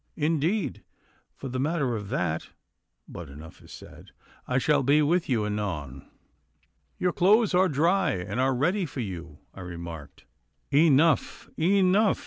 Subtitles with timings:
[0.17, 0.81] Indeed,
[1.35, 2.49] for the matter of that
[3.07, 4.09] but enough is said.
[4.47, 6.09] I shall be with you anon.'
[6.97, 10.25] 'Your clothes are dry and are ready for you,' I remarked.
[10.71, 11.51] 'Enough!
[11.55, 12.19] enough!